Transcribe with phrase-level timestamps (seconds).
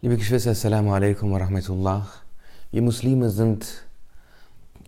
[0.00, 2.06] Liebe Geschwister, Assalamu alaikum wa rahmatullah.
[2.70, 3.82] Wir Muslime sind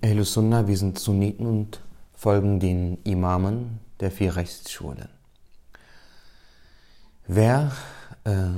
[0.04, 1.80] Ahlus Sunnah, wir sind Sunniten und
[2.14, 5.09] folgen den Imamen der vier Rechtsschulen.
[7.27, 7.73] Wer
[8.23, 8.51] äh,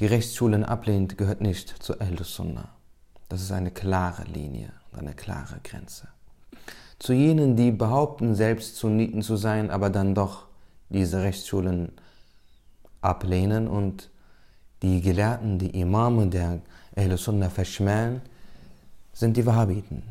[0.00, 2.70] die Rechtsschulen ablehnt, gehört nicht zu Ahlus Sunnah.
[3.28, 6.08] Das ist eine klare Linie, eine klare Grenze.
[6.98, 10.48] Zu jenen, die behaupten, selbst Sunniten zu sein, aber dann doch
[10.88, 11.92] diese Rechtsschulen
[13.02, 14.10] ablehnen und
[14.82, 16.60] die Gelehrten, die Imame der
[16.96, 18.20] Ahl Sunnah verschmähen,
[19.12, 20.02] sind die Wahhabiten.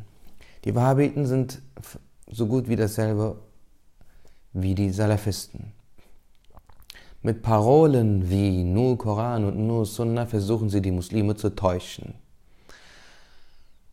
[0.64, 1.60] Die Wahhabiten sind
[2.30, 3.36] so gut wie dasselbe
[4.52, 5.72] wie die Salafisten.
[7.22, 12.14] Mit Parolen wie nur Koran und nur Sunnah versuchen sie die Muslime zu täuschen.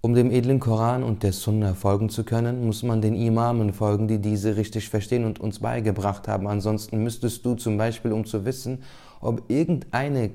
[0.05, 4.07] Um dem edlen Koran und der Sunna folgen zu können, muss man den Imamen folgen,
[4.07, 6.45] die diese richtig verstehen und uns beigebracht haben.
[6.45, 8.83] Ansonsten müsstest du zum Beispiel, um zu wissen,
[9.19, 10.29] ob irgendeine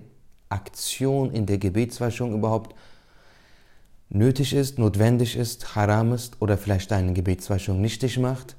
[0.51, 2.75] Aktion in der Gebetswaschung überhaupt
[4.11, 8.57] nötig ist, notwendig ist, haram ist oder vielleicht deine Gebetswaschung nichtig macht,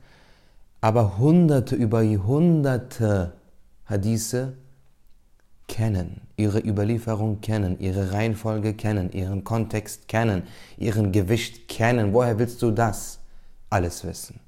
[0.80, 3.33] aber hunderte über hunderte
[3.86, 4.53] Hadithe
[5.67, 10.44] kennen, ihre Überlieferung kennen, ihre Reihenfolge kennen, ihren Kontext kennen,
[10.78, 12.14] ihren Gewicht kennen.
[12.14, 13.20] Woher willst du das
[13.70, 14.39] alles wissen?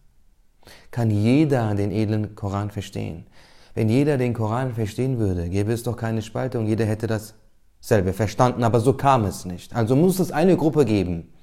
[0.91, 3.25] Kann jeder den edlen Koran verstehen?
[3.73, 8.63] Wenn jeder den Koran verstehen würde, gäbe es doch keine Spaltung, jeder hätte dasselbe verstanden,
[8.63, 9.75] aber so kam es nicht.
[9.75, 11.33] Also muss es eine Gruppe geben,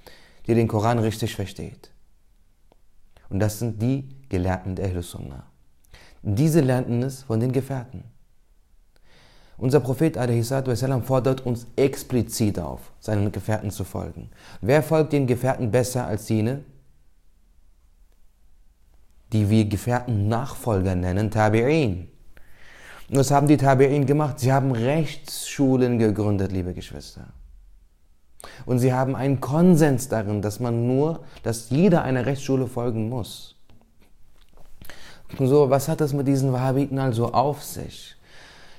[0.47, 1.91] die den Koran richtig versteht.
[3.29, 5.17] Und das sind die Gelehrten der Ahlus.
[6.23, 8.05] Diese lernten es von den Gefährten.
[9.57, 10.55] Unser Prophet a.s.
[11.05, 14.31] fordert uns explizit auf, seinen Gefährten zu folgen.
[14.61, 16.65] Wer folgt den Gefährten besser als jene,
[19.33, 22.10] die wir Gefährten Nachfolger nennen, Tabi'in?
[23.11, 24.39] Und was haben die Tabi'in gemacht?
[24.39, 27.27] Sie haben Rechtsschulen gegründet, liebe Geschwister.
[28.67, 33.57] Und sie haben einen Konsens darin, dass man nur, dass jeder einer Rechtsschule folgen muss.
[35.39, 38.15] Und so, was hat das mit diesen Wahhabiten also auf sich?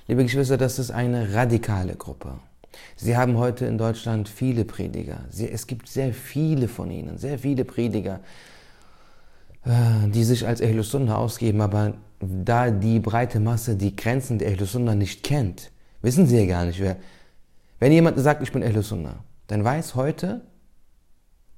[0.07, 2.33] Liebe Geschwister, das ist eine radikale Gruppe.
[2.95, 5.25] Sie haben heute in Deutschland viele Prediger.
[5.29, 8.21] Sie, es gibt sehr viele von ihnen, sehr viele Prediger,
[9.65, 15.23] die sich als Ahlus ausgeben, aber da die breite Masse die Grenzen der Ahlus nicht
[15.23, 16.97] kennt, wissen sie ja gar nicht, wer.
[17.79, 18.93] Wenn jemand sagt, ich bin Ahlus
[19.47, 20.41] dann weiß heute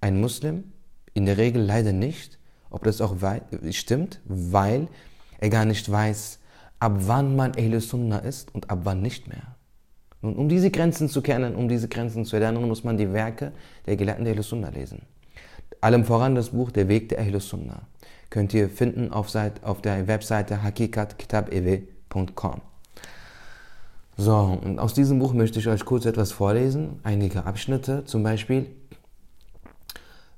[0.02, 0.66] ein Muslim
[1.14, 3.16] in der Regel leider nicht, ob das auch
[3.72, 4.88] stimmt, weil
[5.40, 6.40] er gar nicht weiß,
[6.80, 7.94] ab wann man Ahlus
[8.26, 9.56] ist und ab wann nicht mehr.
[10.22, 13.54] Nun, um diese Grenzen zu kennen, um diese Grenzen zu lernen, muss man die Werke
[13.86, 15.04] der Gelehrten der Ahlus lesen.
[15.82, 17.84] Allem voran das Buch Der Weg der Ahlus Sunnah
[18.34, 22.62] könnt ihr finden auf, Seite, auf der Webseite hakikatkitabewe.com.
[24.18, 28.66] So, und aus diesem Buch möchte ich euch kurz etwas vorlesen, einige Abschnitte, zum Beispiel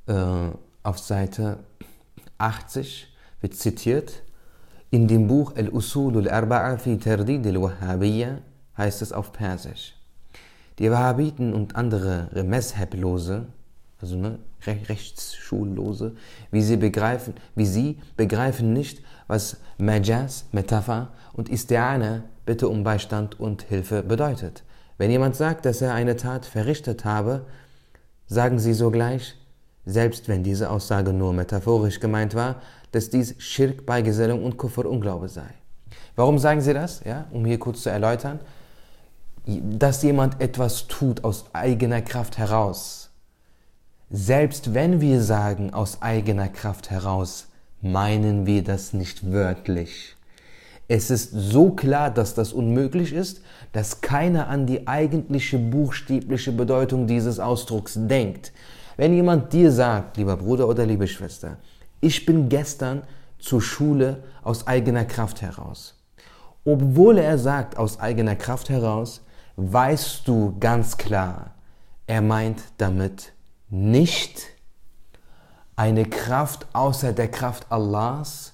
[0.08, 0.50] äh,
[0.84, 1.60] auf Seite
[2.38, 3.08] 80
[3.40, 4.24] wird zitiert,
[4.92, 8.40] in dem Buch Al-Usul al-Arba'a fi Tardid al-Wahhabiyya
[8.78, 9.96] heißt es auf Persisch.
[10.80, 13.48] Die Wahhabiten und andere Mezheblose
[14.02, 16.16] also ne, Rechtsschullose,
[16.52, 23.40] wie sie begreifen, wie sie begreifen nicht, was Majaz, Metapher und Istiane, Bitte um Beistand
[23.40, 24.64] und Hilfe bedeutet.
[24.98, 27.46] Wenn jemand sagt, dass er eine Tat verrichtet habe,
[28.28, 29.36] sagen sie sogleich,
[29.86, 35.28] selbst wenn diese Aussage nur metaphorisch gemeint war, dass dies Schirk, Beigesellung und Kufr, Unglaube
[35.28, 35.50] sei.
[36.16, 37.04] Warum sagen sie das?
[37.04, 38.40] Ja, um hier kurz zu erläutern.
[39.46, 43.12] Dass jemand etwas tut aus eigener Kraft heraus,
[44.16, 47.48] selbst wenn wir sagen aus eigener Kraft heraus,
[47.82, 50.16] meinen wir das nicht wörtlich.
[50.88, 53.42] Es ist so klar, dass das unmöglich ist,
[53.74, 58.54] dass keiner an die eigentliche buchstäbliche Bedeutung dieses Ausdrucks denkt.
[58.96, 61.58] Wenn jemand dir sagt, lieber Bruder oder liebe Schwester,
[62.00, 63.02] ich bin gestern
[63.38, 66.02] zur Schule aus eigener Kraft heraus.
[66.64, 69.26] Obwohl er sagt aus eigener Kraft heraus,
[69.58, 71.56] weißt du ganz klar,
[72.08, 73.35] er meint damit
[73.76, 74.42] nicht
[75.76, 78.54] eine Kraft außer der Kraft Allahs,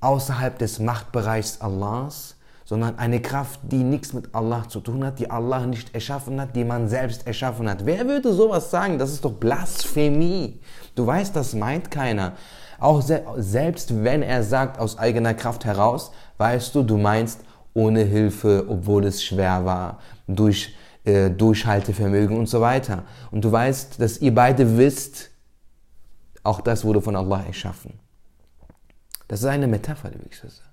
[0.00, 5.30] außerhalb des Machtbereichs Allahs, sondern eine Kraft, die nichts mit Allah zu tun hat, die
[5.30, 7.84] Allah nicht erschaffen hat, die man selbst erschaffen hat.
[7.84, 8.98] Wer würde sowas sagen?
[8.98, 10.60] Das ist doch Blasphemie.
[10.94, 12.32] Du weißt, das meint keiner.
[12.78, 13.02] Auch
[13.36, 17.40] selbst wenn er sagt aus eigener Kraft heraus, weißt du, du meinst
[17.74, 20.74] ohne Hilfe, obwohl es schwer war, durch
[21.04, 23.04] äh, Durchhaltevermögen und so weiter.
[23.30, 25.30] Und du weißt, dass ihr beide wisst,
[26.42, 27.98] auch das wurde von Allah erschaffen.
[29.28, 30.64] Das ist eine Metapher, liebe Geschwister.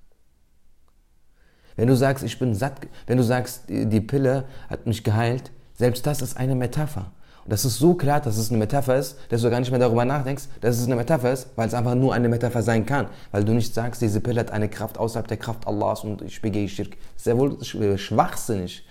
[1.78, 2.74] Wenn du sagst, ich bin satt,
[3.08, 5.52] wenn du sagst, die Pille hat mich geheilt,
[5.82, 7.12] Selbst das ist eine Metapher.
[7.44, 9.80] Und das ist so klar, dass es eine Metapher ist, dass du gar nicht mehr
[9.80, 13.08] darüber nachdenkst, dass es eine Metapher ist, weil es einfach nur eine Metapher sein kann.
[13.32, 16.40] Weil du nicht sagst, diese Pille hat eine Kraft außerhalb der Kraft Allahs und ich
[16.40, 16.92] begehe Schirk.
[17.16, 18.86] Das ist ja wohl schwachsinnig.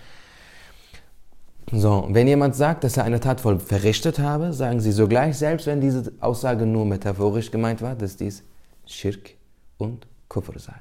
[1.73, 5.67] So, wenn jemand sagt, dass er eine Tat voll verrichtet habe, sagen sie sogleich, selbst
[5.67, 8.43] wenn diese Aussage nur metaphorisch gemeint war, dass dies
[8.85, 9.35] Schirk
[9.77, 10.75] und Kufr sei.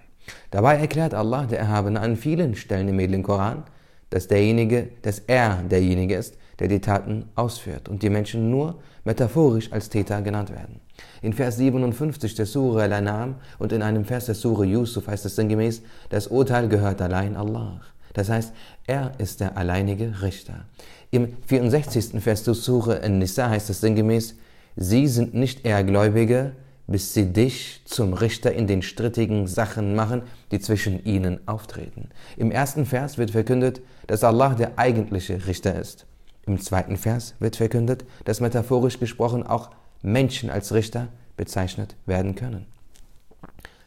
[0.51, 3.63] Dabei erklärt Allah, der Erhabene, an vielen Stellen im edlen Koran,
[4.11, 9.73] dass derjenige, dass er derjenige ist, der die Taten ausführt und die Menschen nur metaphorisch
[9.73, 10.81] als Täter genannt werden.
[11.23, 15.37] In Vers 57 der Sure Al-An'am und in einem Vers der Sure Yusuf heißt es
[15.37, 17.81] sinngemäß, das Urteil gehört allein Allah.
[18.13, 18.53] Das heißt,
[18.87, 20.65] er ist der alleinige Richter.
[21.11, 22.23] Im 64.
[22.23, 24.37] Vers der Sure An-Nisa heißt es sinngemäß,
[24.77, 26.53] sie sind nicht eher Gläubige,
[26.87, 32.09] bis sie dich zum Richter in den strittigen Sachen machen, die zwischen ihnen auftreten.
[32.37, 36.07] Im ersten Vers wird verkündet, dass Allah der eigentliche Richter ist.
[36.47, 39.71] Im zweiten Vers wird verkündet, dass metaphorisch gesprochen auch
[40.03, 42.67] Menschen als Richter bezeichnet werden können.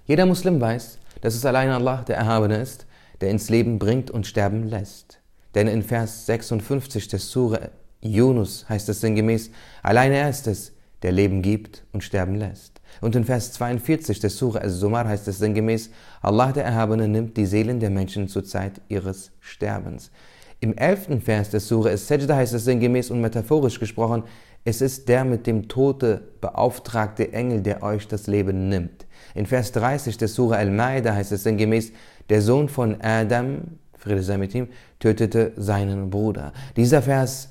[0.06, 2.86] Jeder Muslim weiß, dass es allein Allah der Erhabene ist,
[3.21, 5.19] der ins Leben bringt und sterben lässt.
[5.56, 7.71] Denn in Vers 56 des Sure
[8.01, 9.51] Yunus heißt es sinngemäß,
[9.81, 10.74] allein er ist es,
[11.04, 12.81] der Leben gibt und sterben lässt.
[13.01, 15.89] Und in Vers 42 des Surah Al-Zumar heißt es sinngemäß,
[16.21, 20.12] Allah der Erhabene nimmt die Seelen der Menschen zur Zeit ihres Sterbens.
[20.59, 24.24] Im elften Vers des Surah Al-Sajda heißt es sinngemäß und metaphorisch gesprochen,
[24.66, 29.06] es ist der mit dem Tote beauftragte Engel, der euch das Leben nimmt.
[29.36, 31.92] In Vers 30 des Surah Al-Ma'idah heißt es sinngemäß,
[32.30, 34.68] der Sohn von Adam, Friede sei mit ihm,
[35.00, 36.54] tötete seinen Bruder.
[36.75, 37.50] Dieser Vers,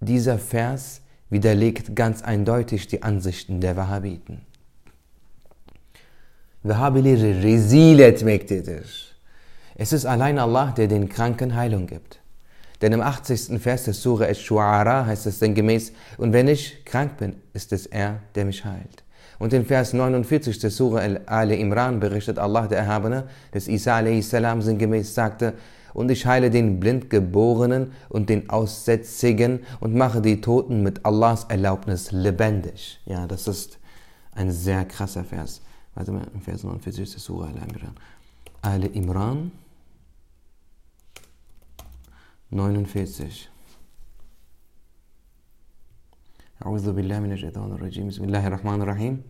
[0.00, 1.00] dieser Vers
[1.30, 4.42] widerlegt ganz eindeutig die Ansichten der Wahhabiten.
[6.62, 8.82] Wahhabileri rezil etmektedir.
[9.74, 12.20] Es ist allein Allah, der den Kranken Heilung gibt.
[12.80, 13.60] Denn im 80.
[13.60, 18.20] Vers des Surah Ash-Shu'ara heißt es sinngemäß, und wenn ich krank bin, ist es er,
[18.34, 19.04] der mich heilt.
[19.38, 24.30] Und in Vers 49 des Surah Al-Imran berichtet Allah, der Erhabene, dass Isa a.s.
[24.30, 25.54] sinngemäß sagte,
[25.94, 32.12] und ich heile den Blindgeborenen und den Aussätzigen und mache die Toten mit Allahs Erlaubnis
[32.12, 33.00] lebendig.
[33.06, 33.78] Ja, das ist
[34.32, 35.60] ein sehr krasser Vers.
[35.94, 37.94] Warte mal, Vers 49 der Surah Al-Imran.
[38.62, 39.52] Al-Imran
[42.50, 43.50] 49.
[46.66, 48.08] أعوذ بالله من الشيطان الرجيم.
[48.08, 49.22] بسم الله الرحمن الرحيم.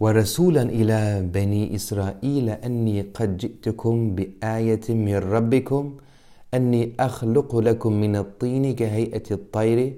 [0.00, 5.96] ورسولا إلى بني إسرائيل أني قد جئتكم بآية من ربكم
[6.54, 9.94] أني أخلق لكم من الطين كهيئة الطير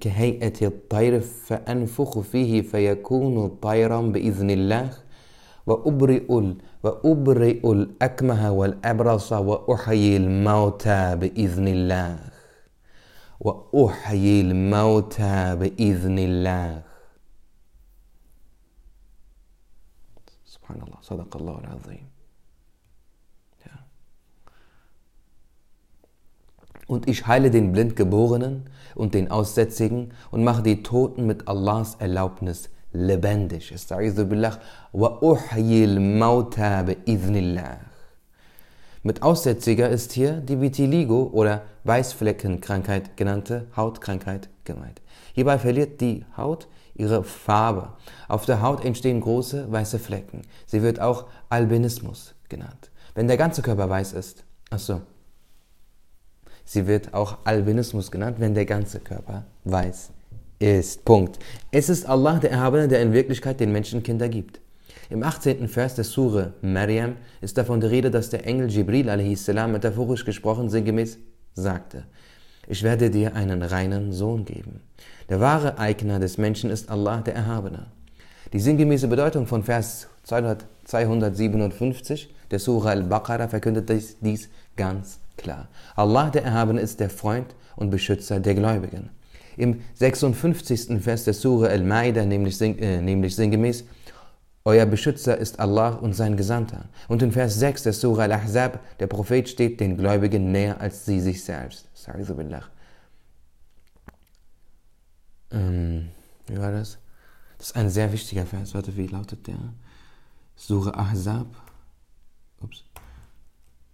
[0.00, 5.03] كهيئة الطير فأنفخ فيه فيكون طيرا بإذن الله.
[5.66, 6.28] وأبرئ
[6.82, 12.18] وأبرئ الأكمه والأبرص وأحيي الموتى بإذن الله.
[13.40, 16.82] وأحيي الموتى بإذن الله.
[20.44, 20.98] سبحان الله.
[21.00, 22.06] صدق الله العظيم.
[26.86, 32.68] Und ich heile den Blindgeborenen und den Aussätzigen und mache die Toten mit Allahs Erlaubnis
[32.94, 33.70] lebendig.
[36.84, 37.78] bi'idhnillah.
[39.02, 45.02] Mit Aussätziger ist hier die Vitiligo oder Weißfleckenkrankheit genannte Hautkrankheit gemeint.
[45.34, 47.92] Hierbei verliert die Haut ihre Farbe.
[48.28, 50.42] Auf der Haut entstehen große weiße Flecken.
[50.64, 52.90] Sie wird auch Albinismus genannt.
[53.14, 55.02] Wenn der ganze Körper weiß ist, achso,
[56.64, 60.12] sie wird auch Albinismus genannt, wenn der ganze Körper weiß
[60.64, 61.04] ist.
[61.04, 61.38] Punkt.
[61.70, 64.60] Es ist Allah, der Erhabene, der in Wirklichkeit den Menschen Kinder gibt.
[65.10, 65.68] Im 18.
[65.68, 69.48] Vers der Sure Maryam ist davon die Rede, dass der Engel Jibril a.s.
[69.48, 71.18] metaphorisch gesprochen sinngemäß
[71.52, 72.04] sagte,
[72.66, 74.80] ich werde dir einen reinen Sohn geben.
[75.28, 77.88] Der wahre Eigner des Menschen ist Allah, der Erhabene.
[78.54, 83.90] Die sinngemäße Bedeutung von Vers 257 der Surah Al-Baqarah verkündet
[84.22, 85.68] dies ganz klar.
[85.94, 89.10] Allah, der Erhabene, ist der Freund und Beschützer der Gläubigen.
[89.56, 91.02] Im 56.
[91.02, 93.84] Vers der Surah Al-Ma'idah, nämlich, äh, nämlich sinngemäß,
[94.64, 96.86] euer Beschützer ist Allah und sein Gesandter.
[97.08, 101.20] Und in Vers 6 der Surah Al-Ahzab, der Prophet steht den Gläubigen näher als sie
[101.20, 101.86] sich selbst.
[105.50, 106.08] Ähm,
[106.46, 106.98] wie war das?
[107.58, 108.74] Das ist ein sehr wichtiger Vers.
[108.74, 109.58] Warte, wie lautet der?
[110.56, 111.46] Surah Ahzab.
[112.60, 112.84] Ups.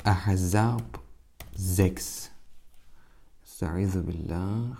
[0.04, 1.00] Ahzab
[1.56, 2.30] 6.
[3.60, 4.76] Billah.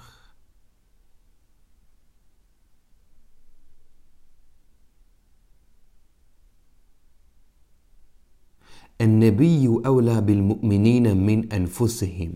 [9.01, 12.33] النبي أولى بالمؤمنين من أنفسهم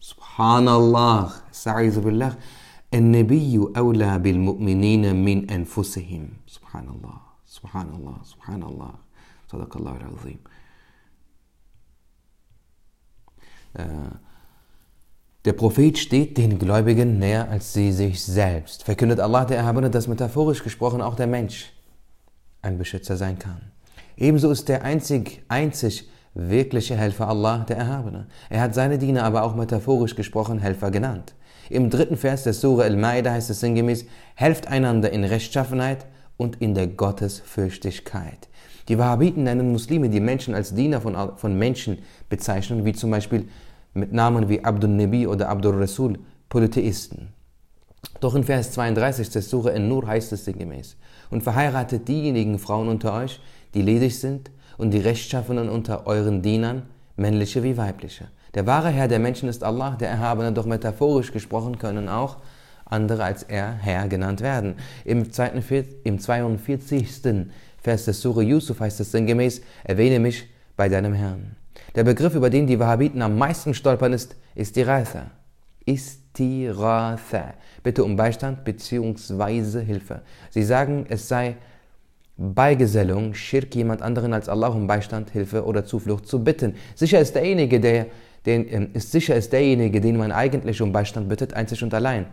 [0.00, 2.32] سبحان الله استعيذ بالله
[2.94, 8.92] النبي أولى بالمؤمنين من أنفسهم سبحان الله سبحان الله سبحان الله
[9.52, 10.40] صدق الله العظيم
[15.44, 18.82] Der Prophet steht den Gläubigen näher als sie sich selbst.
[18.84, 21.70] Verkündet Allah der Erhabene, dass metaphorisch gesprochen auch der Mensch
[22.62, 23.60] ein Beschützer sein kann.
[24.16, 28.26] Ebenso ist der einzig, einzig wirkliche Helfer Allah der Erhabene.
[28.50, 31.34] Er hat seine Diener aber auch metaphorisch gesprochen Helfer genannt.
[31.70, 34.04] Im dritten Vers der Sura Al-Ma'idah heißt es sinngemäß,
[34.34, 36.06] helft einander in Rechtschaffenheit
[36.36, 38.48] und in der Gottesfürchtigkeit.
[38.88, 43.48] Die Wahhabiten nennen Muslime, die Menschen als Diener von, von Menschen bezeichnen, wie zum Beispiel
[43.94, 46.18] mit Namen wie Abdul Nabi oder Abdul Rasul,
[46.48, 47.28] Polytheisten.
[48.20, 50.96] Doch in Vers 32 des Surah An-Nur heißt es sinngemäß,
[51.30, 53.40] und verheiratet diejenigen Frauen unter euch,
[53.74, 56.82] die ledig sind, und die Rechtschaffenen unter euren Dienern,
[57.16, 58.26] männliche wie weibliche.
[58.54, 62.38] Der wahre Herr der Menschen ist Allah, der Erhabene, doch metaphorisch gesprochen können auch
[62.86, 64.76] andere als er Herr genannt werden.
[65.04, 67.22] Im 42.
[67.82, 71.56] Vers des Surah Yusuf heißt es sinngemäß, erwähne mich bei deinem Herrn.
[71.94, 75.30] Der Begriff, über den die Wahhabiten am meisten stolpern, ist Istiratha.
[75.84, 77.54] Istiratha.
[77.82, 79.84] Bitte um Beistand bzw.
[79.84, 80.22] Hilfe.
[80.50, 81.56] Sie sagen, es sei
[82.36, 86.74] Beigesellung, Schirk, jemand anderen als Allah um Beistand, Hilfe oder Zuflucht zu bitten.
[86.94, 88.06] Sicher ist derjenige, der,
[88.44, 92.26] den, ähm, ist sicher ist derjenige, den man eigentlich um Beistand bittet, einzig und allein.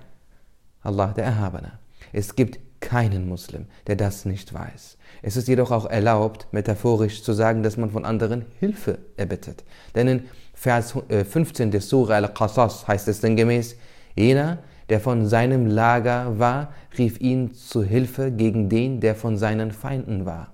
[0.82, 1.74] Allah der Erhabene.
[2.12, 4.98] Es gibt keinen Muslim, der das nicht weiß.
[5.22, 9.64] Es ist jedoch auch erlaubt, metaphorisch zu sagen, dass man von anderen Hilfe erbittet.
[9.94, 10.24] Denn in
[10.56, 13.76] Vers 15 äh, des Surah Al-Qasas heißt es sinngemäß,
[14.16, 14.58] jener,
[14.90, 20.26] der von seinem Lager war, rief ihn zu Hilfe gegen den, der von seinen Feinden
[20.26, 20.52] war.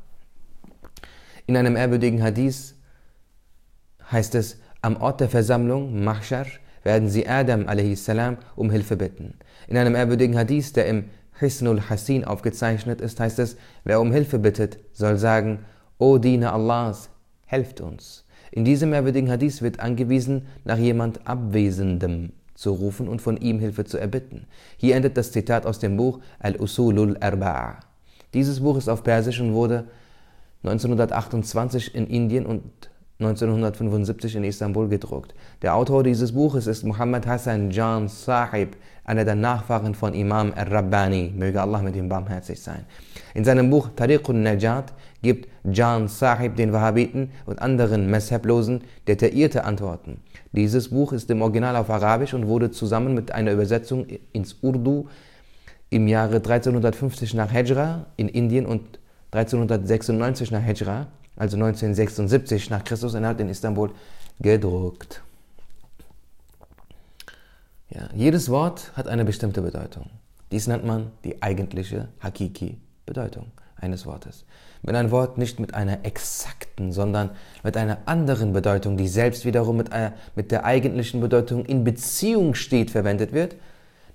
[1.46, 2.76] In einem ehrwürdigen Hadith
[4.12, 6.46] heißt es, am Ort der Versammlung, Mahshar,
[6.84, 8.10] werden sie Adam a.s.
[8.56, 9.34] um Hilfe bitten.
[9.68, 11.06] In einem ehrwürdigen Hadith, der im
[11.40, 15.60] Hisnul Hasin aufgezeichnet ist, heißt es, wer um Hilfe bittet, soll sagen,
[15.98, 17.10] O Diener Allahs,
[17.46, 18.26] helft uns.
[18.52, 23.86] In diesem ehrwürdigen Hadith wird angewiesen, nach jemand Abwesendem zu rufen und von ihm Hilfe
[23.86, 24.48] zu erbitten.
[24.78, 27.76] Hier endet das Zitat aus dem Buch Al-Usulul Arba'a.
[28.34, 29.86] Dieses Buch ist auf Persisch und wurde
[30.64, 32.64] 1928 in Indien und
[33.20, 35.34] 1975 in Istanbul gedruckt.
[35.64, 41.34] Der Autor dieses Buches ist Muhammad Hassan Jan Sahib, einer der Nachfahren von Imam al-Rabbani,
[41.36, 42.86] möge Allah mit ihm barmherzig sein.
[43.34, 44.94] In seinem Buch Tariqun Najat
[45.24, 50.22] gibt Jan Sahib den Wahhabiten und anderen Mesheblosen detaillierte Antworten.
[50.52, 55.08] Dieses Buch ist im Original auf Arabisch und wurde zusammen mit einer Übersetzung ins Urdu
[55.90, 59.00] im Jahre 1350 nach Hijra in Indien und
[59.32, 61.08] 1396 nach Hijra
[61.38, 63.92] also 1976 nach Christus innerhalb in Istanbul
[64.40, 65.22] gedruckt.
[67.90, 70.10] Ja, jedes Wort hat eine bestimmte Bedeutung.
[70.52, 74.46] Dies nennt man die eigentliche Hakiki-Bedeutung eines Wortes.
[74.82, 77.32] Wenn ein Wort nicht mit einer exakten, sondern
[77.64, 82.54] mit einer anderen Bedeutung, die selbst wiederum mit, einer, mit der eigentlichen Bedeutung in Beziehung
[82.54, 83.56] steht, verwendet wird,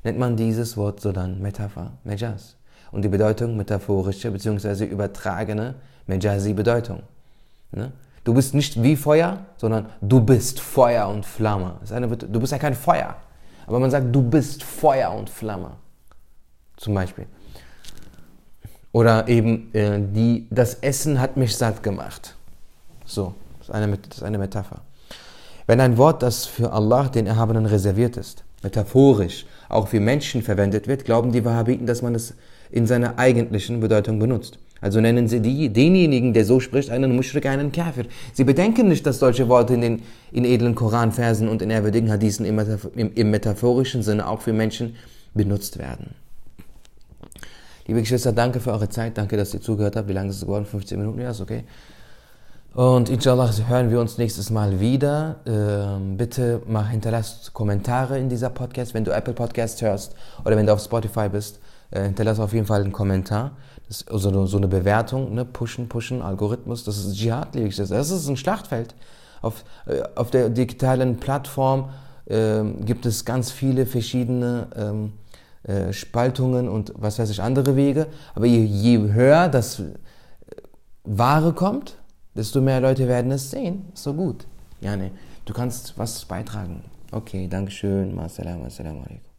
[0.05, 2.57] nennt man dieses Wort so dann Metapher, Mejas.
[2.91, 4.85] Und die Bedeutung metaphorische bzw.
[4.85, 5.75] übertragene
[6.07, 7.03] Mejazi-Bedeutung.
[7.73, 7.93] Ne?
[8.25, 11.77] Du bist nicht wie Feuer, sondern du bist Feuer und Flamme.
[11.91, 13.17] Eine, du bist ja kein Feuer,
[13.67, 15.73] aber man sagt, du bist Feuer und Flamme.
[16.77, 17.27] Zum Beispiel.
[18.93, 22.37] Oder eben, äh, die, das Essen hat mich satt gemacht.
[23.05, 24.83] So, das ist, eine, das ist eine Metapher.
[25.67, 30.87] Wenn ein Wort, das für Allah, den Erhabenen, reserviert ist, metaphorisch auch für Menschen verwendet
[30.87, 32.35] wird, glauben die Wahhabiten, dass man es
[32.71, 34.59] in seiner eigentlichen Bedeutung benutzt.
[34.83, 38.07] Also nennen sie die, denjenigen, der so spricht, einen Mushrik, einen Kafir.
[38.35, 42.45] Sie bedenken nicht, dass solche Worte in den in edlen Koranversen und in ehrwürdigen Hadithen
[42.45, 42.59] im,
[42.97, 44.97] im, im metaphorischen Sinne auch für Menschen
[45.35, 46.15] benutzt werden.
[47.87, 49.17] Liebe Geschwister, danke für eure Zeit.
[49.17, 50.09] Danke, dass ihr zugehört habt.
[50.09, 50.67] Wie lange ist es geworden?
[50.67, 51.21] 15 Minuten?
[51.21, 51.65] Ja, ist okay.
[52.75, 55.37] Und inshallah hören wir uns nächstes Mal wieder.
[55.47, 60.67] Ähm, bitte mach, hinterlasst Kommentare in dieser Podcast, wenn du Apple Podcast hörst oder wenn
[60.67, 61.61] du auf Spotify bist.
[61.93, 63.53] Äh, hinterlass auf jeden Fall einen Kommentar.
[63.87, 65.45] Das also so eine Bewertung, ne?
[65.45, 67.91] pushen, pushen, Algorithmus, das ist Dschihad, liebe ich das.
[67.91, 68.95] Das ist ein Schlachtfeld.
[69.43, 71.91] Auf, äh, auf der digitalen Plattform
[72.27, 75.13] äh, gibt es ganz viele verschiedene ähm,
[75.65, 78.07] äh, Spaltungen und was weiß ich, andere Wege.
[78.35, 79.93] Aber je, je höher das äh,
[81.05, 81.99] Wahre kommt,
[82.35, 83.93] desto mehr Leute werden es sehen.
[83.93, 84.47] So gut.
[84.81, 85.11] Ja, ne.
[85.45, 86.83] Du kannst was beitragen.
[87.11, 88.19] Okay, Dankeschön.
[88.19, 89.32] Assalamu alaikum.